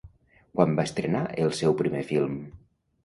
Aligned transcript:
Quan 0.59 0.71
va 0.79 0.85
estrenar 0.89 1.21
el 1.45 1.53
seu 1.59 1.77
primer 1.85 2.03
film? 2.13 2.41